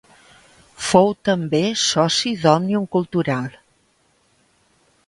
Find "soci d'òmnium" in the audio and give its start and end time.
1.83-2.89